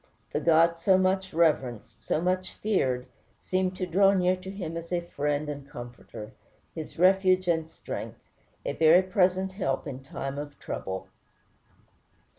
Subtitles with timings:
[0.31, 3.05] The God so much reverenced, so much feared,
[3.39, 6.31] seemed to draw near to him as a friend and comforter,
[6.73, 8.17] his refuge and strength,
[8.65, 11.05] "a very present help in time of trouble."